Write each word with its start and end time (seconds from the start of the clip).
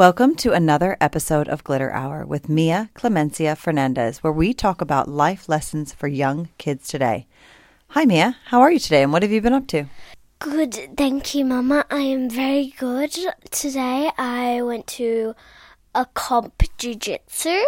Welcome 0.00 0.34
to 0.36 0.54
another 0.54 0.96
episode 0.98 1.46
of 1.46 1.62
Glitter 1.62 1.92
Hour 1.92 2.24
with 2.24 2.48
Mia 2.48 2.88
Clemencia 2.94 3.54
Fernandez, 3.54 4.22
where 4.22 4.32
we 4.32 4.54
talk 4.54 4.80
about 4.80 5.10
life 5.10 5.46
lessons 5.46 5.92
for 5.92 6.08
young 6.08 6.48
kids 6.56 6.88
today. 6.88 7.26
Hi, 7.88 8.06
Mia. 8.06 8.38
How 8.46 8.62
are 8.62 8.72
you 8.72 8.78
today, 8.78 9.02
and 9.02 9.12
what 9.12 9.20
have 9.22 9.30
you 9.30 9.42
been 9.42 9.52
up 9.52 9.66
to? 9.66 9.84
Good, 10.38 10.96
thank 10.96 11.34
you, 11.34 11.44
Mama. 11.44 11.84
I 11.90 12.00
am 12.00 12.30
very 12.30 12.72
good. 12.78 13.14
Today 13.50 14.10
I 14.16 14.62
went 14.62 14.86
to 14.86 15.34
a 15.94 16.06
comp 16.06 16.62
jiu-jitsu. 16.78 17.62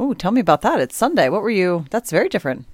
Oh, 0.00 0.14
tell 0.14 0.32
me 0.32 0.40
about 0.40 0.62
that. 0.62 0.80
It's 0.80 0.96
Sunday. 0.96 1.28
What 1.28 1.42
were 1.42 1.48
you? 1.48 1.84
That's 1.90 2.10
very 2.10 2.28
different. 2.28 2.66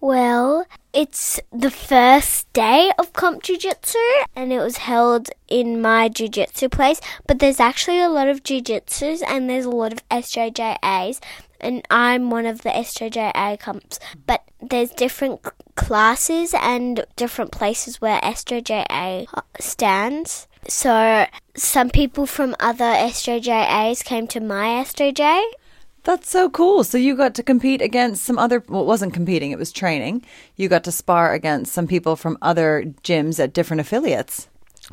Well, 0.00 0.66
it's 0.92 1.40
the 1.50 1.70
first 1.70 2.52
day 2.52 2.92
of 2.98 3.12
comp 3.12 3.42
jiu-jitsu 3.42 3.98
and 4.36 4.52
it 4.52 4.58
was 4.58 4.78
held 4.78 5.30
in 5.48 5.80
my 5.80 6.08
jiu-jitsu 6.08 6.68
place, 6.68 7.00
but 7.26 7.38
there's 7.38 7.60
actually 7.60 8.00
a 8.00 8.08
lot 8.08 8.28
of 8.28 8.42
jiu-jitsus 8.42 9.22
and 9.26 9.48
there's 9.48 9.64
a 9.64 9.70
lot 9.70 9.92
of 9.92 10.06
SJJAs 10.10 11.20
and 11.60 11.86
I'm 11.90 12.30
one 12.30 12.44
of 12.44 12.62
the 12.62 12.70
SJJA 12.70 13.58
comps, 13.60 14.00
but 14.26 14.42
there's 14.60 14.90
different 14.90 15.40
classes 15.76 16.54
and 16.60 17.06
different 17.16 17.52
places 17.52 18.00
where 18.00 18.20
SJJA 18.20 19.26
stands. 19.60 20.48
So 20.68 21.26
some 21.56 21.90
people 21.90 22.26
from 22.26 22.54
other 22.60 22.84
SJJAs 22.84 24.04
came 24.04 24.26
to 24.28 24.40
my 24.40 24.84
SJJ 24.84 25.42
That's 26.04 26.28
so 26.28 26.50
cool. 26.50 26.82
So 26.82 26.98
you 26.98 27.16
got 27.16 27.34
to 27.36 27.42
compete 27.42 27.80
against 27.80 28.24
some 28.24 28.38
other, 28.38 28.62
well, 28.68 28.82
it 28.82 28.86
wasn't 28.86 29.14
competing, 29.14 29.52
it 29.52 29.58
was 29.58 29.70
training. 29.70 30.24
You 30.56 30.68
got 30.68 30.84
to 30.84 30.92
spar 30.92 31.32
against 31.32 31.72
some 31.72 31.86
people 31.86 32.16
from 32.16 32.38
other 32.42 32.92
gyms 33.04 33.38
at 33.38 33.52
different 33.52 33.80
affiliates. 33.80 34.48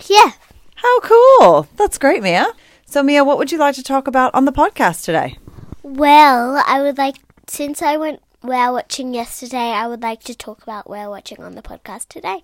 Yeah. 0.07 0.33
How 0.75 0.99
cool. 1.01 1.67
That's 1.77 1.97
great, 1.97 2.21
Mia. 2.21 2.47
So, 2.85 3.03
Mia, 3.03 3.23
what 3.23 3.37
would 3.37 3.51
you 3.51 3.57
like 3.57 3.75
to 3.75 3.83
talk 3.83 4.07
about 4.07 4.33
on 4.33 4.45
the 4.45 4.51
podcast 4.51 5.03
today? 5.03 5.37
Well, 5.83 6.63
I 6.65 6.81
would 6.81 6.97
like, 6.97 7.15
since 7.47 7.81
I 7.81 7.97
went 7.97 8.21
whale 8.43 8.73
watching 8.73 9.13
yesterday, 9.13 9.57
I 9.57 9.87
would 9.87 10.01
like 10.01 10.23
to 10.23 10.35
talk 10.35 10.61
about 10.63 10.89
whale 10.89 11.09
watching 11.09 11.43
on 11.43 11.55
the 11.55 11.61
podcast 11.61 12.07
today. 12.07 12.43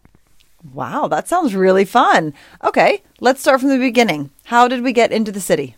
Wow, 0.74 1.08
that 1.08 1.28
sounds 1.28 1.56
really 1.56 1.86
fun. 1.86 2.34
Okay, 2.64 3.04
let's 3.20 3.42
start 3.42 3.62
from 3.62 3.70
the 3.70 3.78
beginning. 3.78 4.32
How 4.46 4.68
did 4.68 4.82
we 4.82 4.92
get 4.92 5.12
into 5.12 5.32
the 5.32 5.40
city? 5.40 5.76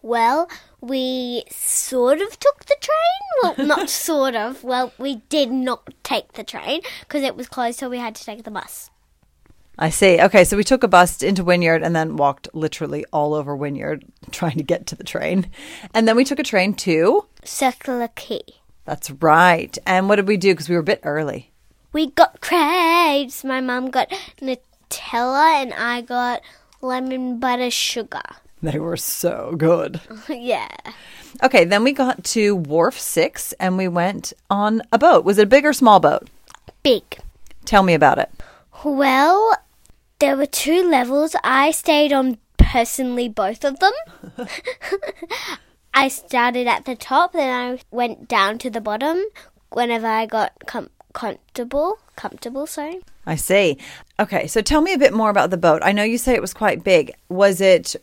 Well, 0.00 0.48
we 0.80 1.44
sort 1.50 2.20
of 2.20 2.38
took 2.38 2.64
the 2.64 2.76
train. 2.80 3.56
Well, 3.56 3.66
not 3.66 3.90
sort 3.90 4.34
of. 4.34 4.62
Well, 4.64 4.92
we 4.98 5.16
did 5.28 5.50
not 5.50 5.94
take 6.02 6.32
the 6.32 6.44
train 6.44 6.80
because 7.00 7.22
it 7.22 7.36
was 7.36 7.48
closed, 7.48 7.78
so 7.78 7.88
we 7.88 7.98
had 7.98 8.14
to 8.14 8.24
take 8.24 8.44
the 8.44 8.50
bus. 8.50 8.90
I 9.78 9.90
see. 9.90 10.20
Okay, 10.20 10.44
so 10.44 10.56
we 10.56 10.64
took 10.64 10.82
a 10.82 10.88
bus 10.88 11.22
into 11.22 11.44
Wynyard 11.44 11.82
and 11.82 11.94
then 11.94 12.16
walked 12.16 12.48
literally 12.54 13.04
all 13.12 13.34
over 13.34 13.54
Wynyard 13.54 14.04
trying 14.30 14.56
to 14.56 14.62
get 14.62 14.86
to 14.86 14.96
the 14.96 15.04
train. 15.04 15.50
And 15.92 16.08
then 16.08 16.16
we 16.16 16.24
took 16.24 16.38
a 16.38 16.44
train 16.44 16.74
to. 16.74 17.26
Circular 17.44 18.08
Quay. 18.08 18.40
That's 18.86 19.10
right. 19.10 19.76
And 19.84 20.08
what 20.08 20.16
did 20.16 20.28
we 20.28 20.38
do? 20.38 20.54
Because 20.54 20.68
we 20.68 20.76
were 20.76 20.80
a 20.80 20.84
bit 20.84 21.00
early. 21.02 21.52
We 21.92 22.10
got 22.10 22.40
crepes. 22.40 23.44
My 23.44 23.60
mum 23.60 23.90
got 23.90 24.08
Nutella, 24.40 25.62
and 25.62 25.74
I 25.74 26.00
got 26.00 26.40
lemon 26.80 27.38
butter 27.38 27.70
sugar. 27.70 28.22
They 28.62 28.78
were 28.78 28.96
so 28.96 29.54
good. 29.56 30.00
yeah. 30.28 30.68
Okay, 31.42 31.64
then 31.64 31.84
we 31.84 31.92
got 31.92 32.24
to 32.24 32.56
Wharf 32.56 32.98
6 32.98 33.52
and 33.54 33.76
we 33.76 33.88
went 33.88 34.32
on 34.48 34.82
a 34.92 34.98
boat. 34.98 35.24
Was 35.24 35.38
it 35.38 35.44
a 35.44 35.46
big 35.46 35.66
or 35.66 35.72
small 35.72 36.00
boat? 36.00 36.28
Big. 36.82 37.18
Tell 37.64 37.82
me 37.82 37.94
about 37.94 38.18
it. 38.18 38.30
Well, 38.84 39.56
there 40.18 40.36
were 40.36 40.46
two 40.46 40.88
levels. 40.88 41.36
I 41.44 41.70
stayed 41.70 42.12
on 42.12 42.38
personally 42.56 43.28
both 43.28 43.64
of 43.64 43.78
them. 43.78 43.92
I 45.94 46.08
started 46.08 46.66
at 46.66 46.84
the 46.84 46.94
top, 46.94 47.32
then 47.32 47.50
I 47.50 47.80
went 47.90 48.28
down 48.28 48.58
to 48.58 48.70
the 48.70 48.80
bottom 48.80 49.22
whenever 49.70 50.06
I 50.06 50.26
got 50.26 50.52
com- 50.66 50.90
comfortable. 51.12 51.98
Comfortable, 52.16 52.66
sorry. 52.66 53.00
I 53.26 53.36
see. 53.36 53.78
Okay, 54.18 54.46
so 54.46 54.62
tell 54.62 54.80
me 54.80 54.92
a 54.92 54.98
bit 54.98 55.12
more 55.12 55.30
about 55.30 55.50
the 55.50 55.56
boat. 55.56 55.82
I 55.84 55.92
know 55.92 56.02
you 56.02 56.18
say 56.18 56.34
it 56.34 56.40
was 56.40 56.54
quite 56.54 56.84
big. 56.84 57.12
Was 57.28 57.60
it 57.60 57.96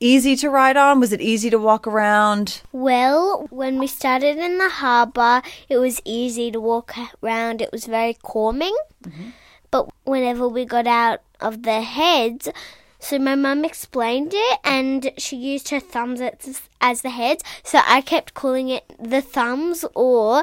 easy 0.00 0.36
to 0.36 0.50
ride 0.50 0.76
on? 0.76 1.00
Was 1.00 1.12
it 1.12 1.20
easy 1.20 1.50
to 1.50 1.58
walk 1.58 1.86
around? 1.86 2.62
Well, 2.72 3.46
when 3.50 3.78
we 3.78 3.86
started 3.86 4.38
in 4.38 4.58
the 4.58 4.68
harbour, 4.68 5.42
it 5.68 5.78
was 5.78 6.00
easy 6.04 6.50
to 6.50 6.60
walk 6.60 6.94
around. 7.22 7.62
It 7.62 7.72
was 7.72 7.86
very 7.86 8.14
calming. 8.14 8.76
Mm-hmm. 9.02 9.30
But 9.70 9.88
whenever 10.04 10.48
we 10.48 10.64
got 10.64 10.86
out 10.86 11.20
of 11.40 11.62
the 11.62 11.80
heads, 11.82 12.48
so 12.98 13.18
my 13.18 13.34
mum 13.34 13.64
explained 13.64 14.32
it 14.34 14.60
and 14.64 15.12
she 15.18 15.36
used 15.36 15.68
her 15.68 15.80
thumbs 15.80 16.20
as, 16.20 16.62
as 16.80 17.02
the 17.02 17.10
heads. 17.10 17.44
So 17.62 17.80
I 17.86 18.00
kept 18.00 18.34
calling 18.34 18.68
it 18.68 18.84
the 18.98 19.22
thumbs 19.22 19.84
or 19.94 20.42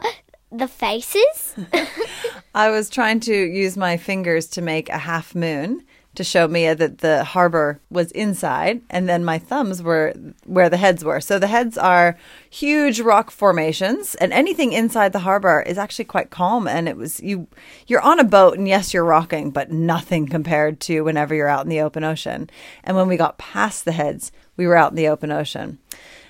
the 0.51 0.67
faces. 0.67 1.55
I 2.55 2.69
was 2.69 2.89
trying 2.89 3.19
to 3.21 3.35
use 3.35 3.75
my 3.75 3.97
fingers 3.97 4.47
to 4.49 4.61
make 4.61 4.89
a 4.89 4.99
half 4.99 5.33
moon 5.33 5.83
to 6.15 6.23
show 6.23 6.47
Mia 6.47 6.75
that 6.75 6.99
the 6.99 7.23
harbor 7.23 7.79
was 7.89 8.11
inside, 8.11 8.81
and 8.89 9.09
then 9.09 9.25
my 9.25 9.39
thumbs 9.39 9.81
were 9.81 10.13
where 10.45 10.69
the 10.69 10.77
heads 10.77 11.03
were. 11.03 11.19
So 11.19 11.39
the 11.39 11.47
heads 11.47 11.77
are 11.77 12.17
huge 12.49 12.99
rock 12.99 13.31
formations, 13.31 14.15
and 14.15 14.31
anything 14.31 14.73
inside 14.73 15.11
the 15.11 15.19
harbor 15.19 15.61
is 15.61 15.77
actually 15.77 16.05
quite 16.05 16.29
calm. 16.29 16.67
And 16.67 16.87
it 16.87 16.97
was 16.97 17.19
you, 17.21 17.47
you're 17.87 18.01
on 18.01 18.19
a 18.19 18.23
boat, 18.23 18.57
and 18.57 18.67
yes, 18.67 18.93
you're 18.93 19.03
rocking, 19.03 19.49
but 19.49 19.71
nothing 19.71 20.27
compared 20.27 20.79
to 20.81 21.01
whenever 21.01 21.33
you're 21.33 21.47
out 21.47 21.65
in 21.65 21.69
the 21.69 21.81
open 21.81 22.03
ocean. 22.03 22.49
And 22.83 22.95
when 22.95 23.07
we 23.07 23.17
got 23.17 23.37
past 23.37 23.85
the 23.85 23.91
heads, 23.91 24.31
we 24.55 24.67
were 24.67 24.77
out 24.77 24.91
in 24.91 24.97
the 24.97 25.07
open 25.07 25.31
ocean. 25.31 25.79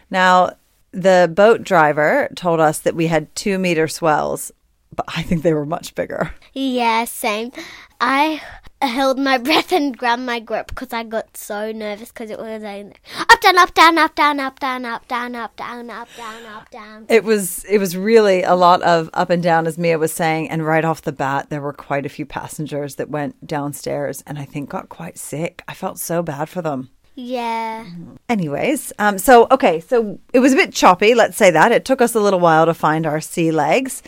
Now, 0.10 0.52
the 0.92 1.32
boat 1.34 1.64
driver 1.64 2.30
told 2.36 2.60
us 2.60 2.80
that 2.80 2.96
we 2.96 3.08
had 3.08 3.36
two 3.36 3.58
meter 3.58 3.88
swells, 3.88 4.52
but 4.96 5.06
I 5.08 5.24
think 5.24 5.44
they 5.44 5.54
were 5.54 5.66
much 5.66 5.96
bigger. 5.96 6.34
yeah, 6.54 7.06
same. 7.06 7.52
I 8.00 8.42
held 8.82 9.18
my 9.18 9.38
breath 9.38 9.72
and 9.72 9.98
grabbed 9.98 10.24
my 10.24 10.40
grip 10.40 10.68
because 10.68 10.92
I 10.92 11.04
got 11.04 11.38
so 11.38 11.72
nervous 11.72 12.10
because 12.10 12.30
it 12.30 12.38
was 12.38 12.62
like 12.62 13.00
up, 13.30 13.40
down, 13.42 13.58
up, 13.58 13.74
down, 13.74 13.98
up, 13.98 14.16
down, 14.16 14.40
up, 14.40 14.60
down, 14.60 14.86
up, 14.86 15.08
down, 15.08 15.36
up, 15.36 15.56
down, 15.56 15.90
up, 15.90 16.10
down, 16.18 16.46
up, 16.46 16.70
down. 16.70 17.06
It 17.10 17.24
was 17.24 17.64
it 17.66 17.78
was 17.78 17.96
really 17.96 18.44
a 18.44 18.56
lot 18.56 18.82
of 18.82 19.10
up 19.14 19.30
and 19.30 19.42
down, 19.42 19.68
as 19.68 19.78
Mia 19.78 19.98
was 19.98 20.12
saying, 20.12 20.50
and 20.50 20.66
right 20.66 20.84
off 20.84 21.02
the 21.02 21.14
bat, 21.14 21.50
there 21.50 21.62
were 21.62 21.74
quite 21.74 22.06
a 22.06 22.10
few 22.10 22.26
passengers 22.26 22.96
that 22.96 23.10
went 23.10 23.48
downstairs 23.48 24.24
and 24.28 24.38
I 24.38 24.46
think 24.46 24.70
got 24.70 24.90
quite 24.90 25.18
sick. 25.18 25.64
I 25.68 25.74
felt 25.74 25.98
so 26.00 26.22
bad 26.22 26.50
for 26.50 26.62
them. 26.62 26.90
Yeah. 27.16 27.86
Anyways, 28.28 28.92
um, 28.98 29.18
so 29.18 29.48
okay, 29.52 29.80
so 29.80 30.20
it 30.34 30.40
was 30.40 30.54
a 30.54 30.56
bit 30.56 30.74
choppy. 30.74 31.14
Let's 31.14 31.38
say 31.38 31.52
that 31.52 31.72
it 31.72 31.86
took 31.86 32.02
us 32.02 32.16
a 32.16 32.20
little 32.20 32.40
while 32.40 32.66
to 32.66 32.74
find 32.74 33.06
our 33.06 33.22
sea 33.22 33.52
legs, 33.52 34.02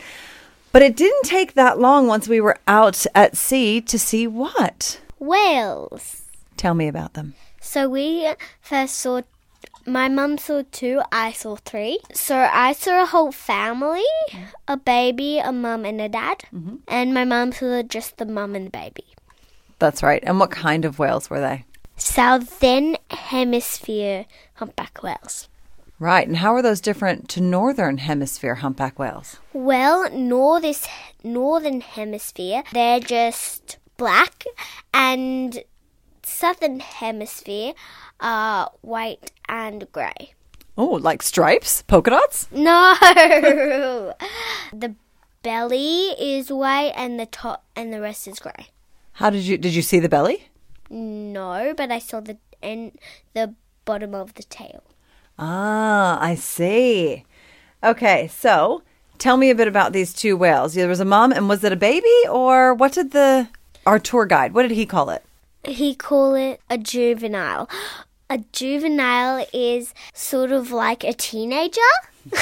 but 0.76 0.82
it 0.82 0.94
didn't 0.94 1.22
take 1.22 1.54
that 1.54 1.78
long 1.78 2.06
once 2.06 2.28
we 2.28 2.38
were 2.38 2.58
out 2.68 3.06
at 3.14 3.34
sea 3.34 3.80
to 3.80 3.98
see 3.98 4.26
what. 4.26 5.00
Whales. 5.18 6.28
Tell 6.58 6.74
me 6.74 6.86
about 6.86 7.14
them. 7.14 7.32
So 7.62 7.88
we 7.88 8.30
first 8.60 8.98
saw. 8.98 9.22
My 9.86 10.10
mum 10.10 10.36
saw 10.36 10.64
two, 10.70 11.00
I 11.10 11.32
saw 11.32 11.56
three. 11.56 12.00
So 12.12 12.36
I 12.36 12.74
saw 12.74 13.04
a 13.04 13.06
whole 13.06 13.32
family 13.32 14.04
a 14.68 14.76
baby, 14.76 15.38
a 15.38 15.50
mum, 15.50 15.86
and 15.86 15.98
a 15.98 16.10
dad. 16.10 16.44
Mm-hmm. 16.54 16.76
And 16.88 17.14
my 17.14 17.24
mum 17.24 17.52
saw 17.52 17.82
just 17.82 18.18
the 18.18 18.26
mum 18.26 18.54
and 18.54 18.66
the 18.66 18.70
baby. 18.70 19.06
That's 19.78 20.02
right. 20.02 20.22
And 20.26 20.38
what 20.38 20.50
kind 20.50 20.84
of 20.84 20.98
whales 20.98 21.30
were 21.30 21.40
they? 21.40 21.64
Southern 21.96 22.98
Hemisphere 23.08 24.26
humpback 24.56 25.02
whales. 25.02 25.48
Right. 25.98 26.26
And 26.28 26.38
how 26.38 26.54
are 26.54 26.62
those 26.62 26.80
different 26.80 27.28
to 27.30 27.40
northern 27.40 27.98
hemisphere 27.98 28.56
humpback 28.56 28.98
whales? 28.98 29.38
Well, 29.52 30.10
northern 30.10 30.74
northern 31.24 31.80
hemisphere, 31.80 32.62
they're 32.72 33.00
just 33.00 33.78
black, 33.96 34.44
and 34.92 35.62
southern 36.22 36.80
hemisphere 36.80 37.72
are 38.20 38.70
white 38.82 39.32
and 39.48 39.90
grey. 39.92 40.34
Oh, 40.76 40.84
like 40.84 41.22
stripes, 41.22 41.82
polka 41.82 42.10
dots? 42.10 42.48
No, 42.52 44.14
the 44.72 44.94
belly 45.42 46.08
is 46.18 46.50
white, 46.50 46.92
and 46.94 47.18
the 47.18 47.26
top 47.26 47.64
and 47.74 47.92
the 47.92 48.00
rest 48.00 48.28
is 48.28 48.38
grey. 48.38 48.68
How 49.12 49.30
did 49.30 49.42
you 49.44 49.56
did 49.56 49.74
you 49.74 49.82
see 49.82 49.98
the 49.98 50.10
belly? 50.10 50.48
No, 50.90 51.72
but 51.74 51.90
I 51.90 51.98
saw 51.98 52.20
the 52.20 52.36
and 52.62 52.92
the 53.32 53.54
bottom 53.86 54.14
of 54.14 54.34
the 54.34 54.42
tail. 54.42 54.82
Ah, 55.38 56.18
I 56.20 56.34
see. 56.34 57.24
Okay, 57.84 58.28
so 58.28 58.82
tell 59.18 59.36
me 59.36 59.50
a 59.50 59.54
bit 59.54 59.68
about 59.68 59.92
these 59.92 60.12
two 60.12 60.36
whales. 60.36 60.74
There 60.74 60.88
was 60.88 61.00
a 61.00 61.04
mom, 61.04 61.32
and 61.32 61.48
was 61.48 61.62
it 61.62 61.72
a 61.72 61.76
baby, 61.76 62.14
or 62.30 62.74
what 62.74 62.92
did 62.92 63.12
the 63.12 63.48
our 63.84 63.98
tour 63.98 64.26
guide? 64.26 64.54
What 64.54 64.62
did 64.62 64.72
he 64.72 64.86
call 64.86 65.10
it? 65.10 65.24
He 65.64 65.94
call 65.94 66.34
it 66.34 66.60
a 66.70 66.78
juvenile. 66.78 67.68
A 68.28 68.38
juvenile 68.52 69.46
is 69.52 69.94
sort 70.12 70.50
of 70.52 70.72
like 70.72 71.04
a 71.04 71.12
teenager. 71.12 71.80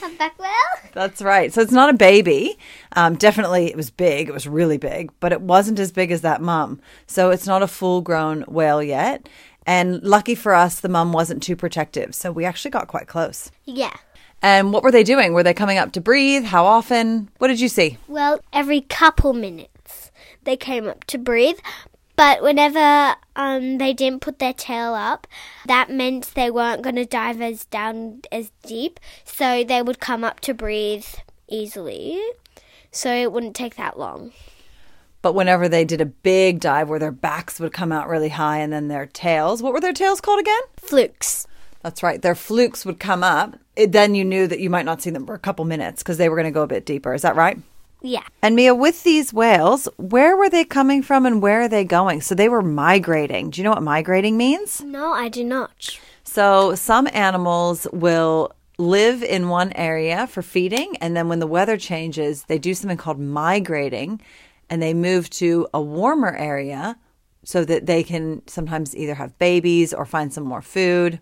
Humpback 0.00 0.38
whale. 0.38 0.50
That's 0.92 1.20
right. 1.20 1.52
So 1.52 1.60
it's 1.60 1.72
not 1.72 1.90
a 1.90 1.94
baby. 1.94 2.56
Um, 2.92 3.16
definitely, 3.16 3.66
it 3.66 3.76
was 3.76 3.90
big. 3.90 4.28
It 4.28 4.32
was 4.32 4.46
really 4.46 4.78
big, 4.78 5.10
but 5.18 5.32
it 5.32 5.40
wasn't 5.40 5.80
as 5.80 5.90
big 5.90 6.12
as 6.12 6.20
that 6.20 6.40
mum. 6.40 6.80
So 7.08 7.30
it's 7.30 7.46
not 7.46 7.62
a 7.62 7.66
full 7.66 8.02
grown 8.02 8.42
whale 8.42 8.82
yet. 8.82 9.28
And 9.66 10.02
lucky 10.02 10.34
for 10.34 10.54
us, 10.54 10.80
the 10.80 10.88
mum 10.88 11.12
wasn't 11.12 11.42
too 11.42 11.56
protective. 11.56 12.14
So 12.14 12.30
we 12.30 12.44
actually 12.44 12.70
got 12.70 12.88
quite 12.88 13.06
close. 13.06 13.50
Yeah. 13.64 13.94
And 14.42 14.72
what 14.72 14.82
were 14.82 14.92
they 14.92 15.04
doing? 15.04 15.32
Were 15.32 15.42
they 15.42 15.54
coming 15.54 15.78
up 15.78 15.92
to 15.92 16.00
breathe? 16.00 16.44
How 16.44 16.66
often? 16.66 17.30
What 17.38 17.48
did 17.48 17.60
you 17.60 17.68
see? 17.68 17.98
Well, 18.08 18.40
every 18.52 18.82
couple 18.82 19.32
minutes 19.32 20.10
they 20.42 20.56
came 20.56 20.86
up 20.86 21.04
to 21.04 21.18
breathe. 21.18 21.58
But 22.16 22.42
whenever 22.42 23.16
um, 23.34 23.78
they 23.78 23.92
didn't 23.92 24.20
put 24.20 24.38
their 24.38 24.52
tail 24.52 24.94
up, 24.94 25.26
that 25.66 25.90
meant 25.90 26.32
they 26.34 26.50
weren't 26.50 26.82
going 26.82 26.96
to 26.96 27.06
dive 27.06 27.40
as 27.40 27.64
down 27.64 28.20
as 28.30 28.52
deep. 28.64 29.00
So 29.24 29.64
they 29.64 29.82
would 29.82 29.98
come 29.98 30.22
up 30.22 30.40
to 30.40 30.54
breathe 30.54 31.06
easily. 31.48 32.22
So 32.92 33.12
it 33.12 33.32
wouldn't 33.32 33.56
take 33.56 33.76
that 33.76 33.98
long. 33.98 34.32
But 35.24 35.34
whenever 35.34 35.70
they 35.70 35.86
did 35.86 36.02
a 36.02 36.04
big 36.04 36.60
dive 36.60 36.90
where 36.90 36.98
their 36.98 37.10
backs 37.10 37.58
would 37.58 37.72
come 37.72 37.92
out 37.92 38.10
really 38.10 38.28
high 38.28 38.58
and 38.58 38.70
then 38.70 38.88
their 38.88 39.06
tails, 39.06 39.62
what 39.62 39.72
were 39.72 39.80
their 39.80 39.94
tails 39.94 40.20
called 40.20 40.38
again? 40.38 40.60
Flukes. 40.76 41.46
That's 41.80 42.02
right. 42.02 42.20
Their 42.20 42.34
flukes 42.34 42.84
would 42.84 43.00
come 43.00 43.24
up. 43.24 43.58
It, 43.74 43.92
then 43.92 44.14
you 44.14 44.22
knew 44.22 44.46
that 44.46 44.60
you 44.60 44.68
might 44.68 44.84
not 44.84 45.00
see 45.00 45.08
them 45.08 45.24
for 45.24 45.32
a 45.32 45.38
couple 45.38 45.64
minutes 45.64 46.02
because 46.02 46.18
they 46.18 46.28
were 46.28 46.36
going 46.36 46.44
to 46.44 46.50
go 46.50 46.60
a 46.60 46.66
bit 46.66 46.84
deeper. 46.84 47.14
Is 47.14 47.22
that 47.22 47.36
right? 47.36 47.58
Yeah. 48.02 48.24
And 48.42 48.54
Mia, 48.54 48.74
with 48.74 49.02
these 49.02 49.32
whales, 49.32 49.88
where 49.96 50.36
were 50.36 50.50
they 50.50 50.62
coming 50.62 51.02
from 51.02 51.24
and 51.24 51.40
where 51.40 51.62
are 51.62 51.68
they 51.68 51.84
going? 51.84 52.20
So 52.20 52.34
they 52.34 52.50
were 52.50 52.60
migrating. 52.60 53.48
Do 53.48 53.62
you 53.62 53.64
know 53.64 53.70
what 53.70 53.82
migrating 53.82 54.36
means? 54.36 54.82
No, 54.82 55.14
I 55.14 55.30
do 55.30 55.42
not. 55.42 55.98
So 56.24 56.74
some 56.74 57.08
animals 57.14 57.86
will 57.94 58.52
live 58.76 59.22
in 59.22 59.48
one 59.48 59.72
area 59.72 60.26
for 60.26 60.42
feeding, 60.42 60.98
and 60.98 61.16
then 61.16 61.28
when 61.28 61.38
the 61.38 61.46
weather 61.46 61.78
changes, 61.78 62.42
they 62.44 62.58
do 62.58 62.74
something 62.74 62.98
called 62.98 63.18
migrating 63.18 64.20
and 64.74 64.82
they 64.82 64.92
move 64.92 65.30
to 65.30 65.68
a 65.72 65.80
warmer 65.80 66.34
area 66.34 66.96
so 67.44 67.64
that 67.64 67.86
they 67.86 68.02
can 68.02 68.42
sometimes 68.48 68.96
either 68.96 69.14
have 69.14 69.38
babies 69.38 69.94
or 69.94 70.04
find 70.04 70.34
some 70.34 70.42
more 70.42 70.62
food. 70.62 71.20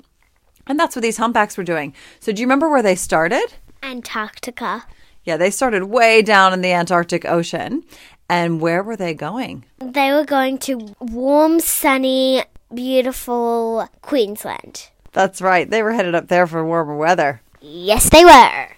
And 0.66 0.80
that's 0.80 0.96
what 0.96 1.02
these 1.02 1.18
humpbacks 1.18 1.58
were 1.58 1.62
doing. 1.62 1.92
So, 2.18 2.32
do 2.32 2.40
you 2.40 2.46
remember 2.46 2.70
where 2.70 2.80
they 2.80 2.94
started? 2.94 3.44
Antarctica. 3.82 4.86
Yeah, 5.24 5.36
they 5.36 5.50
started 5.50 5.84
way 5.84 6.22
down 6.22 6.54
in 6.54 6.62
the 6.62 6.72
Antarctic 6.72 7.26
Ocean. 7.26 7.84
And 8.26 8.58
where 8.58 8.82
were 8.82 8.96
they 8.96 9.12
going? 9.12 9.66
They 9.80 10.12
were 10.12 10.24
going 10.24 10.56
to 10.60 10.94
warm, 10.98 11.60
sunny, 11.60 12.44
beautiful 12.72 13.86
Queensland. 14.00 14.88
That's 15.12 15.42
right. 15.42 15.68
They 15.68 15.82
were 15.82 15.92
headed 15.92 16.14
up 16.14 16.28
there 16.28 16.46
for 16.46 16.64
warmer 16.64 16.96
weather. 16.96 17.42
Yes, 17.60 18.08
they 18.08 18.24
were. 18.24 18.68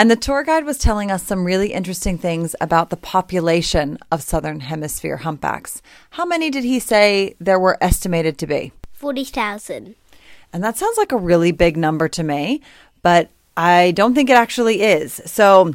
And 0.00 0.10
the 0.10 0.16
tour 0.16 0.42
guide 0.42 0.64
was 0.64 0.78
telling 0.78 1.10
us 1.10 1.22
some 1.22 1.44
really 1.44 1.74
interesting 1.74 2.16
things 2.16 2.56
about 2.58 2.88
the 2.88 2.96
population 2.96 3.98
of 4.10 4.22
Southern 4.22 4.60
Hemisphere 4.60 5.18
humpbacks. 5.18 5.82
How 6.12 6.24
many 6.24 6.48
did 6.48 6.64
he 6.64 6.78
say 6.78 7.34
there 7.38 7.60
were 7.60 7.76
estimated 7.82 8.38
to 8.38 8.46
be? 8.46 8.72
40,000. 8.94 9.94
And 10.54 10.64
that 10.64 10.78
sounds 10.78 10.96
like 10.96 11.12
a 11.12 11.18
really 11.18 11.52
big 11.52 11.76
number 11.76 12.08
to 12.08 12.22
me, 12.22 12.62
but 13.02 13.28
I 13.58 13.90
don't 13.90 14.14
think 14.14 14.30
it 14.30 14.38
actually 14.38 14.80
is. 14.80 15.20
So 15.26 15.74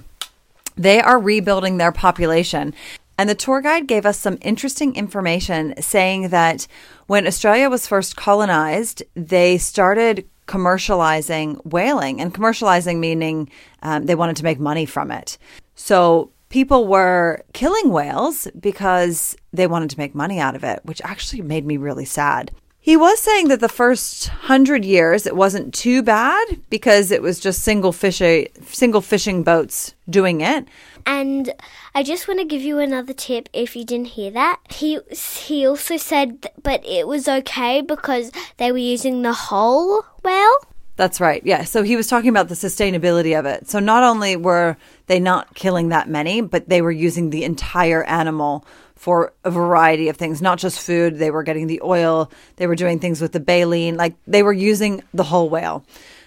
they 0.75 0.99
are 0.99 1.19
rebuilding 1.19 1.77
their 1.77 1.91
population. 1.91 2.73
And 3.19 3.29
the 3.29 3.35
tour 3.35 3.61
guide 3.61 3.85
gave 3.85 4.07
us 4.07 4.17
some 4.17 4.39
interesting 4.41 4.95
information 4.95 5.79
saying 5.79 6.29
that 6.29 6.65
when 7.05 7.27
Australia 7.27 7.69
was 7.69 7.85
first 7.85 8.15
colonized, 8.15 9.03
they 9.13 9.59
started 9.59 10.27
commercializing 10.47 11.63
whaling, 11.65 12.21
and 12.21 12.33
commercializing 12.33 12.99
meaning 12.99 13.49
um, 13.81 14.05
they 14.05 14.15
wanted 14.15 14.35
to 14.37 14.43
make 14.43 14.59
money 14.59 14.85
from 14.85 15.11
it. 15.11 15.37
So 15.75 16.31
people 16.49 16.87
were 16.87 17.43
killing 17.53 17.89
whales 17.89 18.47
because 18.59 19.35
they 19.51 19.67
wanted 19.67 19.89
to 19.89 19.99
make 19.99 20.15
money 20.15 20.39
out 20.39 20.55
of 20.55 20.63
it, 20.63 20.79
which 20.83 21.01
actually 21.03 21.41
made 21.41 21.65
me 21.65 21.77
really 21.77 22.05
sad. 22.05 22.51
He 22.85 22.95
was 22.95 23.19
saying 23.19 23.47
that 23.47 23.61
the 23.61 23.67
first 23.67 24.27
hundred 24.27 24.85
years 24.85 25.25
it 25.25 25.35
wasn't 25.35 25.73
too 25.73 26.03
bad 26.03 26.61
because 26.69 27.09
it 27.09 27.23
was 27.23 27.39
just 27.39 27.63
single 27.63 27.91
fishing 27.91 28.45
uh, 28.45 28.61
single 28.67 29.01
fishing 29.01 29.41
boats 29.41 29.95
doing 30.07 30.41
it. 30.41 30.67
And 31.03 31.51
I 31.95 32.03
just 32.03 32.27
want 32.27 32.41
to 32.41 32.45
give 32.45 32.61
you 32.61 32.77
another 32.77 33.11
tip 33.11 33.49
if 33.53 33.75
you 33.75 33.85
didn't 33.85 34.09
hear 34.09 34.29
that. 34.29 34.59
He 34.69 34.99
he 35.09 35.65
also 35.65 35.97
said 35.97 36.43
th- 36.43 36.53
but 36.61 36.85
it 36.85 37.07
was 37.07 37.27
okay 37.27 37.81
because 37.81 38.31
they 38.57 38.71
were 38.71 38.77
using 38.77 39.23
the 39.23 39.33
whole 39.33 40.05
well. 40.21 40.55
That's 40.95 41.19
right. 41.19 41.41
Yeah. 41.43 41.63
So 41.63 41.81
he 41.81 41.95
was 41.95 42.05
talking 42.05 42.29
about 42.29 42.49
the 42.49 42.55
sustainability 42.55 43.37
of 43.37 43.47
it. 43.47 43.67
So 43.67 43.79
not 43.79 44.03
only 44.03 44.35
were 44.35 44.77
they 45.07 45.19
not 45.19 45.55
killing 45.55 45.89
that 45.89 46.07
many, 46.07 46.39
but 46.39 46.69
they 46.69 46.83
were 46.83 46.91
using 46.91 47.31
the 47.31 47.45
entire 47.45 48.03
animal 48.03 48.63
for 48.95 49.33
a 49.43 49.51
variety 49.51 50.09
of 50.09 50.17
things, 50.17 50.41
not 50.41 50.57
just 50.57 50.79
food. 50.79 51.17
They 51.17 51.31
were 51.31 51.43
getting 51.43 51.67
the 51.67 51.81
oil, 51.83 52.31
they 52.55 52.67
were 52.67 52.75
doing 52.75 52.99
things 52.99 53.21
with 53.21 53.33
the 53.33 53.39
baleen, 53.39 53.95
like 53.95 54.15
they 54.25 54.43
were 54.43 54.53
using 54.53 55.03
the 55.13 55.23
whole 55.23 55.49
whale. 55.49 55.85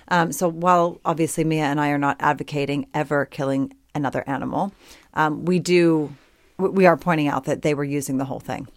Um, 0.09 0.33
so 0.33 0.49
while 0.49 1.01
obviously 1.05 1.45
Mia 1.45 1.65
and 1.65 1.81
I 1.81 1.91
are 1.91 1.99
not 1.99 2.17
advocating 2.21 2.87
ever 2.95 3.27
killing 3.27 3.75
another 3.95 4.25
animal, 4.27 4.73
um, 5.15 5.45
we 5.45 5.59
do, 5.59 6.15
we 6.57 6.87
are 6.87 6.97
pointing 6.97 7.29
out 7.29 7.45
that 7.45 7.63
they 7.63 7.75
were 7.75 7.85
using 7.85 8.19
the 8.19 8.25
whole 8.25 8.41
thing. 8.41 8.69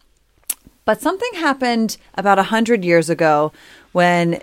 But 0.83 1.01
something 1.01 1.29
happened 1.35 1.97
about 2.15 2.37
a 2.37 2.43
100 2.43 2.83
years 2.83 3.09
ago 3.09 3.51
when 3.91 4.41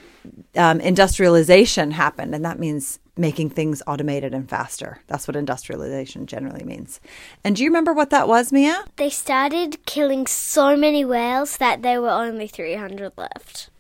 um, 0.57 0.81
industrialization 0.81 1.91
happened, 1.91 2.35
and 2.35 2.45
that 2.45 2.59
means 2.59 3.01
making 3.19 3.51
things 3.51 3.83
automated 3.87 4.33
and 4.33 4.49
faster. 4.49 5.01
That's 5.07 5.27
what 5.27 5.37
industrialization 5.37 6.27
generally 6.27 6.65
means. 6.65 7.01
And 7.45 7.57
do 7.57 7.63
you 7.63 7.69
remember 7.69 7.93
what 7.93 8.11
that 8.11 8.29
was, 8.29 8.53
Mia? 8.53 8.85
They 8.97 9.11
started 9.11 9.85
killing 9.87 10.27
so 10.27 10.77
many 10.77 11.05
whales 11.05 11.57
that 11.57 11.83
there 11.83 12.01
were 12.01 12.11
only 12.11 12.47
300 12.47 13.13
left. 13.17 13.71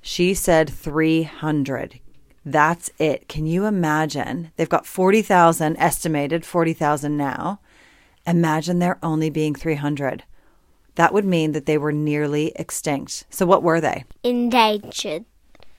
She 0.00 0.34
said 0.34 0.68
300. 0.68 2.00
That's 2.44 2.90
it. 2.98 3.28
Can 3.28 3.46
you 3.46 3.66
imagine? 3.66 4.50
They've 4.56 4.68
got 4.68 4.86
40,000 4.86 5.76
estimated, 5.76 6.44
40,000 6.44 7.16
now. 7.16 7.60
Imagine 8.26 8.78
there 8.78 8.98
only 9.02 9.30
being 9.30 9.54
300. 9.54 10.24
That 10.96 11.14
would 11.14 11.24
mean 11.24 11.52
that 11.52 11.66
they 11.66 11.78
were 11.78 11.92
nearly 11.92 12.52
extinct. 12.56 13.24
So, 13.30 13.46
what 13.46 13.62
were 13.62 13.80
they? 13.80 14.04
Endangered. 14.22 15.24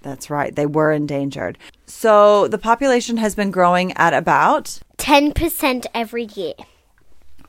That's 0.04 0.30
right. 0.30 0.56
They 0.56 0.66
were 0.66 0.92
endangered. 0.92 1.58
So 1.88 2.48
the 2.48 2.58
population 2.58 3.18
has 3.18 3.34
been 3.34 3.52
growing 3.52 3.94
at 3.94 4.14
about 4.14 4.80
10% 4.98 5.86
every 5.94 6.26
year. 6.26 6.54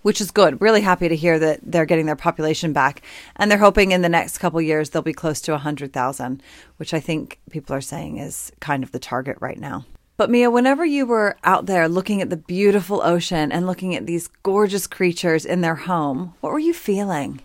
Which 0.03 0.21
is 0.21 0.31
good. 0.31 0.61
Really 0.61 0.83
happy 0.83 1.09
to 1.09 1.17
hear 1.17 1.39
that 1.39 1.61
they're 1.63 1.87
getting 1.87 2.07
their 2.07 2.17
population 2.17 2.73
back. 2.73 3.03
And 3.37 3.51
they're 3.51 3.59
hoping 3.59 3.93
in 3.93 4.03
the 4.03 4.09
next 4.09 4.39
couple 4.39 4.61
years 4.61 4.91
they'll 4.91 5.03
be 5.03 5.13
close 5.13 5.41
to 5.43 5.53
100,000, 5.53 6.43
which 6.77 6.95
I 6.95 7.01
think 7.01 7.39
people 7.51 7.75
are 7.75 7.81
saying 7.81 8.19
is 8.19 8.53
kind 8.61 8.83
of 8.83 8.93
the 8.93 8.99
target 8.99 9.39
right 9.41 9.59
now. 9.59 9.87
But 10.17 10.31
Mia, 10.31 10.51
whenever 10.51 10.85
you 10.85 11.07
were 11.07 11.37
out 11.43 11.67
there 11.67 11.89
looking 11.89 12.23
at 12.23 12.31
the 12.31 12.37
beautiful 12.37 13.03
ocean 13.03 13.51
and 13.51 13.67
looking 13.67 13.97
at 13.97 14.07
these 14.07 14.29
gorgeous 14.45 14.87
creatures 14.87 15.45
in 15.45 15.61
their 15.61 15.75
home, 15.75 16.35
what 16.41 16.53
were 16.53 16.59
you 16.61 16.75
feeling? 16.75 17.41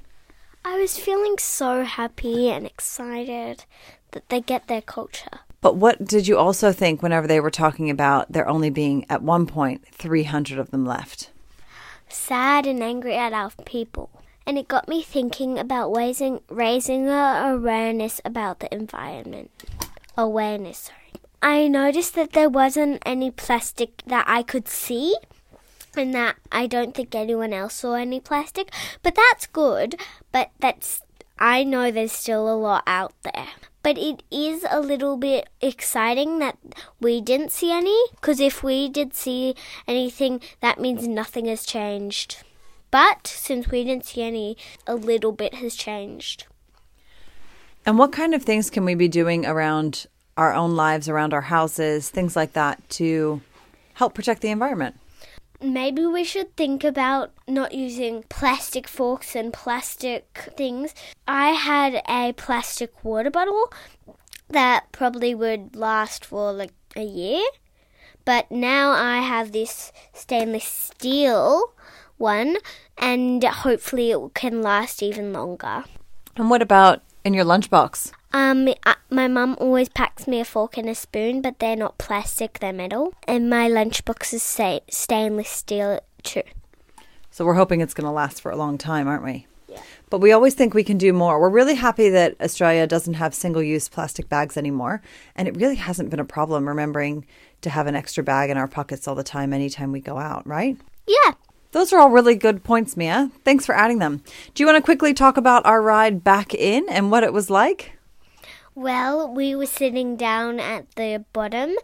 I 0.64 0.78
was 0.80 0.98
feeling 0.98 1.38
so 1.38 1.84
happy 1.84 2.50
and 2.50 2.66
excited 2.66 3.66
that 4.12 4.28
they 4.30 4.42
get 4.42 4.68
their 4.68 4.82
culture. 4.82 5.40
But 5.62 5.76
what 5.76 6.06
did 6.06 6.28
you 6.28 6.38
also 6.38 6.72
think 6.72 7.02
whenever 7.02 7.28
they 7.28 7.40
were 7.40 7.52
talking 7.52 7.90
about 7.90 8.32
there 8.32 8.48
only 8.48 8.70
being, 8.70 9.06
at 9.10 9.22
one 9.22 9.46
point, 9.46 9.86
300 9.92 10.58
of 10.58 10.72
them 10.72 10.86
left? 10.86 11.32
Sad 12.08 12.66
and 12.66 12.82
angry 12.82 13.16
at 13.16 13.34
our 13.34 13.52
people. 13.66 14.10
And 14.46 14.58
it 14.58 14.68
got 14.68 14.88
me 14.88 15.02
thinking 15.02 15.60
about 15.60 15.96
raising, 15.96 16.42
raising 16.50 17.08
awareness 17.08 18.20
about 18.26 18.60
the 18.60 18.74
environment. 18.74 19.52
Awareness, 20.18 20.78
sorry. 20.78 20.98
I 21.42 21.68
noticed 21.68 22.16
that 22.16 22.34
there 22.34 22.50
wasn't 22.50 23.02
any 23.06 23.32
plastic 23.32 24.02
that 24.08 24.26
I 24.28 24.44
could 24.44 24.68
see 24.68 25.16
and 25.96 26.14
that 26.14 26.36
I 26.52 26.68
don't 26.68 26.96
think 26.96 27.14
anyone 27.14 27.54
else 27.54 27.76
saw 27.76 27.94
any 27.94 28.20
plastic. 28.20 28.72
But 29.04 29.16
that's 29.16 29.48
good. 29.48 30.00
But 30.32 30.52
that's 30.60 31.02
I 31.40 31.64
know 31.64 31.90
there's 31.90 32.12
still 32.12 32.54
a 32.54 32.56
lot 32.56 32.84
out 32.86 33.14
there. 33.24 33.48
But 33.82 33.98
it 33.98 34.24
is 34.30 34.66
a 34.70 34.82
little 34.82 35.16
bit 35.16 35.48
exciting 35.62 36.40
that 36.40 36.58
we 37.00 37.22
didn't 37.22 37.54
see 37.54 37.72
any, 37.72 37.98
because 38.12 38.42
if 38.42 38.62
we 38.62 38.90
did 38.90 39.14
see 39.14 39.56
anything, 39.88 40.42
that 40.60 40.82
means 40.82 41.08
nothing 41.08 41.46
has 41.46 41.66
changed. 41.66 42.44
But 42.92 43.26
since 43.26 43.70
we 43.70 43.86
didn't 43.86 44.06
see 44.06 44.22
any, 44.22 44.58
a 44.86 44.96
little 44.96 45.32
bit 45.32 45.56
has 45.56 45.76
changed. 45.76 46.46
And 47.86 47.98
what 47.98 48.12
kind 48.12 48.36
of 48.36 48.44
things 48.44 48.70
can 48.70 48.84
we 48.84 48.96
be 48.96 49.08
doing 49.08 49.46
around 49.46 50.08
our 50.36 50.54
own 50.54 50.76
lives, 50.76 51.08
around 51.08 51.34
our 51.34 51.42
houses, 51.42 52.10
things 52.10 52.36
like 52.36 52.54
that 52.54 52.88
to 52.90 53.40
help 53.94 54.14
protect 54.14 54.42
the 54.42 54.50
environment? 54.50 55.00
Maybe 55.62 56.06
we 56.06 56.24
should 56.24 56.56
think 56.56 56.84
about 56.84 57.32
not 57.48 57.74
using 57.74 58.24
plastic 58.30 58.88
forks 58.88 59.36
and 59.36 59.54
plastic 59.54 60.52
things. 60.56 60.94
I 61.28 61.50
had 61.50 62.02
a 62.08 62.34
plastic 62.34 63.04
water 63.04 63.30
bottle 63.30 63.72
that 64.50 64.92
probably 64.92 65.36
would 65.36 65.76
last 65.76 66.26
for 66.26 66.52
like 66.52 66.74
a 66.96 67.04
year, 67.04 67.44
but 68.26 68.50
now 68.52 68.92
I 68.92 69.18
have 69.20 69.52
this 69.52 69.92
stainless 70.14 70.66
steel 70.66 71.74
one, 72.18 72.58
and 72.98 73.44
hopefully 73.44 74.12
it 74.12 74.34
can 74.34 74.62
last 74.62 75.02
even 75.02 75.32
longer. 75.32 75.86
And 76.36 76.50
what 76.50 76.62
about 76.62 77.02
in 77.24 77.34
your 77.34 77.46
lunchbox? 77.46 78.12
Um, 78.32 78.70
my 79.10 79.28
mum 79.28 79.56
always 79.60 79.90
packs 79.90 80.09
me 80.28 80.40
a 80.40 80.46
fork 80.46 80.78
and 80.78 80.90
a 80.90 80.96
spoon, 80.96 81.42
but 81.42 81.60
they're 81.60 81.76
not 81.76 81.98
plastic; 81.98 82.60
they're 82.60 82.74
metal. 82.74 83.14
And 83.28 83.50
my 83.50 83.70
lunchbox 83.70 84.34
is 84.34 84.44
sta- 84.44 84.82
stainless 84.90 85.50
steel 85.50 86.00
too. 86.24 86.44
So 87.32 87.46
we're 87.46 87.54
hoping 87.54 87.82
it's 87.82 87.94
going 87.94 88.06
to 88.06 88.12
last 88.12 88.42
for 88.42 88.52
a 88.52 88.58
long 88.58 88.78
time, 88.78 89.08
aren't 89.08 89.24
we? 89.24 89.48
Yeah. 89.68 89.82
But 90.10 90.20
we 90.20 90.32
always 90.32 90.56
think 90.56 90.74
we 90.74 90.84
can 90.84 90.98
do 90.98 91.14
more. 91.14 91.40
We're 91.40 91.50
really 91.50 91.76
happy 91.76 92.10
that 92.10 92.36
Australia 92.42 92.88
doesn't 92.88 93.14
have 93.14 93.34
single 93.36 93.62
use 93.62 93.88
plastic 93.88 94.28
bags 94.28 94.58
anymore. 94.58 95.02
And 95.36 95.48
it 95.48 95.56
really 95.56 95.76
hasn't 95.76 96.10
been 96.10 96.20
a 96.20 96.26
problem 96.26 96.68
remembering 96.68 97.26
to 97.62 97.70
have 97.70 97.88
an 97.88 97.96
extra 97.96 98.24
bag 98.24 98.50
in 98.50 98.58
our 98.58 98.68
pockets 98.68 99.08
all 99.08 99.16
the 99.16 99.24
time, 99.24 99.54
anytime 99.54 99.92
we 99.92 100.00
go 100.00 100.18
out, 100.18 100.46
right? 100.48 100.78
Yeah. 101.08 101.34
Those 101.72 101.94
are 101.94 102.00
all 102.00 102.10
really 102.10 102.36
good 102.36 102.64
points, 102.64 102.98
Mia. 102.98 103.30
Thanks 103.46 103.66
for 103.66 103.76
adding 103.76 104.00
them. 104.00 104.24
Do 104.56 104.64
you 104.64 104.66
want 104.66 104.78
to 104.78 104.84
quickly 104.84 105.14
talk 105.14 105.38
about 105.38 105.66
our 105.68 105.82
ride 105.84 106.24
back 106.24 106.56
in 106.56 106.90
and 106.90 107.12
what 107.12 107.24
it 107.24 107.32
was 107.32 107.52
like? 107.52 107.99
Well, 108.80 109.28
we 109.28 109.56
were 109.56 109.66
sitting 109.66 110.16
down 110.16 110.58
at 110.62 110.90
the 110.96 111.26
bottom, 111.34 111.76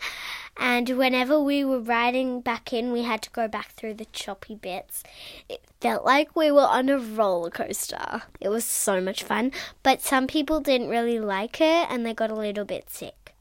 and 0.56 0.88
whenever 0.92 1.38
we 1.38 1.66
were 1.66 1.82
riding 1.82 2.40
back 2.40 2.72
in, 2.72 2.94
we 2.94 3.04
had 3.04 3.22
to 3.24 3.30
go 3.32 3.50
back 3.50 3.74
through 3.74 3.96
the 3.96 4.06
choppy 4.14 4.56
bits. 4.56 5.04
It 5.50 5.62
felt 5.82 6.06
like 6.06 6.38
we 6.38 6.52
were 6.52 6.62
on 6.62 6.88
a 6.88 6.98
roller 6.98 7.50
coaster. 7.50 8.22
It 8.40 8.48
was 8.48 8.64
so 8.64 9.02
much 9.02 9.24
fun, 9.24 9.52
but 9.84 10.02
some 10.02 10.26
people 10.26 10.62
didn't 10.62 10.88
really 10.88 11.20
like 11.20 11.60
it 11.60 11.86
and 11.90 12.06
they 12.06 12.14
got 12.14 12.32
a 12.32 12.34
little 12.34 12.64
bit 12.64 12.90
sick. 12.90 13.36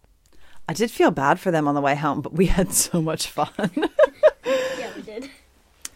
I 0.69 0.73
did 0.73 0.91
feel 0.91 1.13
bad 1.13 1.39
for 1.39 1.53
them 1.53 1.69
on 1.69 1.77
the 1.77 1.81
way 1.81 1.95
home, 1.95 2.23
but 2.23 2.33
we 2.33 2.47
had 2.47 2.73
so 2.73 3.01
much 3.01 3.29
fun. 3.29 3.51
yeah, 4.45 4.91
we 4.97 5.03
did. 5.03 5.31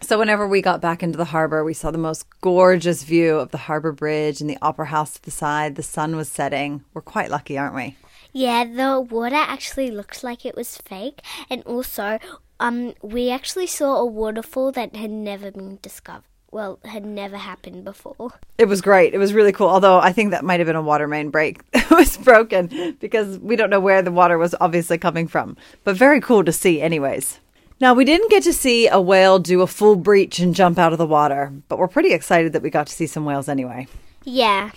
So, 0.01 0.17
whenever 0.17 0.47
we 0.47 0.61
got 0.61 0.81
back 0.81 1.03
into 1.03 1.17
the 1.17 1.25
harbor, 1.25 1.63
we 1.63 1.73
saw 1.73 1.91
the 1.91 1.97
most 1.97 2.25
gorgeous 2.41 3.03
view 3.03 3.37
of 3.37 3.51
the 3.51 3.57
harbor 3.57 3.91
bridge 3.91 4.39
and 4.39 4.49
the 4.49 4.57
opera 4.61 4.87
house 4.87 5.13
to 5.15 5.21
the 5.21 5.31
side. 5.31 5.75
The 5.75 5.83
sun 5.83 6.15
was 6.15 6.29
setting. 6.29 6.83
We're 6.93 7.01
quite 7.01 7.29
lucky, 7.29 7.57
aren't 7.57 7.75
we? 7.75 7.97
Yeah, 8.31 8.63
the 8.63 9.01
water 9.01 9.35
actually 9.35 9.91
looked 9.91 10.23
like 10.23 10.45
it 10.45 10.55
was 10.55 10.77
fake, 10.77 11.21
and 11.49 11.63
also, 11.63 12.19
um, 12.59 12.93
we 13.01 13.29
actually 13.29 13.67
saw 13.67 13.97
a 13.97 14.05
waterfall 14.05 14.71
that 14.71 14.95
had 14.95 15.11
never 15.11 15.51
been 15.51 15.79
discovered. 15.81 16.23
Well, 16.51 16.79
had 16.83 17.05
never 17.05 17.37
happened 17.37 17.83
before. 17.83 18.31
It 18.57 18.67
was 18.67 18.81
great. 18.81 19.13
It 19.13 19.19
was 19.19 19.33
really 19.33 19.51
cool. 19.51 19.67
Although 19.67 19.99
I 19.99 20.11
think 20.11 20.31
that 20.31 20.43
might 20.43 20.59
have 20.59 20.65
been 20.65 20.75
a 20.75 20.81
water 20.81 21.07
main 21.07 21.29
break 21.29 21.69
that 21.71 21.91
was 21.91 22.17
broken 22.17 22.97
because 22.99 23.37
we 23.37 23.55
don't 23.55 23.69
know 23.69 23.79
where 23.79 24.01
the 24.01 24.11
water 24.11 24.37
was 24.37 24.55
obviously 24.59 24.97
coming 24.97 25.27
from. 25.27 25.57
But 25.83 25.95
very 25.95 26.19
cool 26.19 26.43
to 26.43 26.51
see, 26.51 26.81
anyways. 26.81 27.39
Now, 27.81 27.93
we 27.93 28.03
didn't 28.03 28.29
get 28.29 28.43
to 28.43 28.51
see 28.51 28.89
a 28.89 28.99
whale 28.99 29.39
do 29.39 29.61
a 29.61 29.67
full 29.67 29.95
breach 29.95 30.39
and 30.39 30.53
jump 30.53 30.77
out 30.77 30.91
of 30.91 30.97
the 30.97 31.05
water, 31.05 31.53
but 31.69 31.79
we're 31.79 31.87
pretty 31.87 32.11
excited 32.11 32.51
that 32.51 32.61
we 32.61 32.69
got 32.69 32.87
to 32.87 32.93
see 32.93 33.07
some 33.07 33.23
whales 33.23 33.47
anyway. 33.47 33.87
Yeah. 34.25 34.71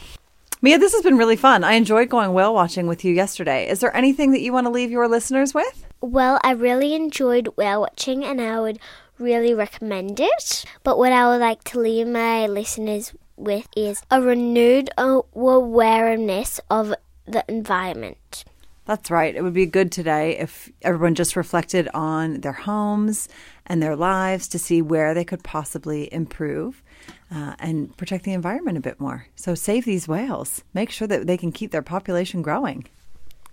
Mia, 0.60 0.78
this 0.78 0.92
has 0.92 1.02
been 1.02 1.18
really 1.18 1.34
fun. 1.34 1.64
I 1.64 1.72
enjoyed 1.72 2.08
going 2.08 2.32
whale 2.32 2.54
watching 2.54 2.86
with 2.86 3.04
you 3.04 3.12
yesterday. 3.12 3.68
Is 3.68 3.80
there 3.80 3.96
anything 3.96 4.30
that 4.30 4.40
you 4.40 4.52
want 4.52 4.66
to 4.66 4.70
leave 4.70 4.92
your 4.92 5.08
listeners 5.08 5.52
with? 5.52 5.84
Well, 6.00 6.38
I 6.44 6.52
really 6.52 6.94
enjoyed 6.94 7.48
whale 7.56 7.80
watching 7.80 8.22
and 8.22 8.40
I 8.40 8.60
would 8.60 8.78
really 9.18 9.52
recommend 9.52 10.20
it. 10.20 10.64
But 10.84 10.96
what 10.96 11.10
I 11.10 11.26
would 11.28 11.40
like 11.40 11.64
to 11.64 11.80
leave 11.80 12.06
my 12.06 12.46
listeners 12.46 13.12
with 13.36 13.66
is 13.76 14.00
a 14.12 14.22
renewed 14.22 14.90
awareness 14.96 16.60
of 16.70 16.94
the 17.26 17.44
environment. 17.48 18.44
That's 18.84 19.10
right. 19.10 19.34
It 19.34 19.42
would 19.42 19.52
be 19.54 19.66
good 19.66 19.92
today 19.92 20.38
if 20.38 20.70
everyone 20.82 21.14
just 21.14 21.36
reflected 21.36 21.88
on 21.94 22.40
their 22.40 22.52
homes 22.52 23.28
and 23.64 23.80
their 23.80 23.94
lives 23.94 24.48
to 24.48 24.58
see 24.58 24.82
where 24.82 25.14
they 25.14 25.24
could 25.24 25.44
possibly 25.44 26.12
improve 26.12 26.82
uh, 27.32 27.54
and 27.60 27.96
protect 27.96 28.24
the 28.24 28.32
environment 28.32 28.76
a 28.76 28.80
bit 28.80 29.00
more. 29.00 29.26
So 29.36 29.54
save 29.54 29.84
these 29.84 30.08
whales. 30.08 30.64
Make 30.74 30.90
sure 30.90 31.06
that 31.08 31.26
they 31.26 31.36
can 31.36 31.52
keep 31.52 31.70
their 31.70 31.82
population 31.82 32.42
growing. 32.42 32.88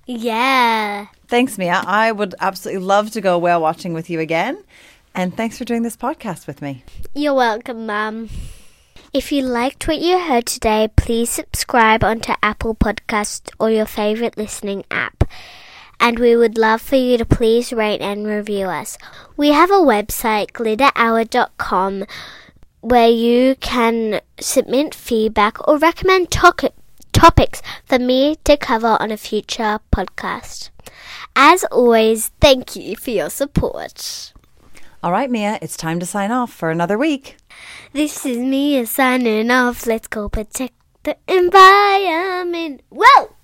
Yeah. 0.08 1.08
Thanks, 1.28 1.60
Mia. 1.60 1.84
I 1.86 2.12
would 2.12 2.34
absolutely 2.40 2.84
love 2.84 3.12
to 3.12 3.22
go 3.22 3.38
whale 3.38 3.62
watching 3.62 3.94
with 3.94 4.10
you 4.10 4.20
again. 4.20 4.64
And 5.14 5.36
thanks 5.36 5.58
for 5.58 5.66
doing 5.66 5.84
this 5.84 5.96
podcast 5.96 6.48
with 6.48 6.62
me. 6.62 6.84
You're 7.14 7.36
welcome, 7.36 7.86
Mum. 7.86 8.30
If 9.12 9.32
you 9.32 9.42
liked 9.42 9.88
what 9.88 10.00
you 10.00 10.20
heard 10.20 10.46
today, 10.46 10.88
please 10.96 11.32
subscribe 11.32 12.04
onto 12.04 12.34
Apple 12.44 12.76
Podcast 12.76 13.50
or 13.60 13.72
your 13.72 13.88
favorite 13.88 14.38
listening 14.38 14.84
app. 14.92 15.24
And 16.00 16.20
we 16.20 16.36
would 16.36 16.60
love 16.60 16.80
for 16.80 16.96
you 16.96 17.18
to 17.18 17.26
please 17.26 17.74
rate 17.74 18.02
and 18.02 18.28
review 18.28 18.68
us. 18.68 19.00
We 19.36 19.50
have 19.50 19.72
a 19.72 19.82
website, 19.82 20.52
glitterhour.com, 20.52 22.06
where 22.82 23.10
you 23.10 23.56
can 23.56 24.22
submit 24.40 24.94
feedback 24.94 25.68
or 25.68 25.80
recommend 25.80 26.30
to- 26.32 26.72
topics 27.12 27.64
for 27.86 27.98
me 27.98 28.36
to 28.44 28.58
cover 28.58 28.96
on 29.00 29.10
a 29.10 29.18
future 29.18 29.80
podcast. 29.92 30.70
As 31.36 31.64
always, 31.66 32.30
thank 32.40 32.76
you 32.76 32.96
for 32.96 33.10
your 33.10 33.32
support. 33.32 34.34
All 35.02 35.14
right, 35.14 35.32
Mia, 35.32 35.58
it's 35.62 35.78
time 35.78 36.02
to 36.02 36.06
sign 36.06 36.30
off 36.30 36.52
for 36.52 36.72
another 36.72 36.98
week. 36.98 37.38
This 37.94 38.26
is 38.26 38.38
Mia 38.38 38.86
signing 38.86 39.50
off. 39.50 39.88
Let's 39.88 40.08
go 40.08 40.28
protect 40.28 40.74
the 41.04 41.16
environment. 41.26 42.82
Whoa! 42.90 43.36